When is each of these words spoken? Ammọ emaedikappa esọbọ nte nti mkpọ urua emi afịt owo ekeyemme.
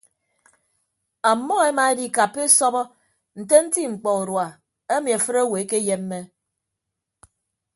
Ammọ 1.29 1.55
emaedikappa 1.69 2.39
esọbọ 2.47 2.81
nte 3.39 3.55
nti 3.65 3.81
mkpọ 3.93 4.09
urua 4.21 4.47
emi 4.93 5.09
afịt 5.17 5.35
owo 5.43 5.55
ekeyemme. 5.63 6.19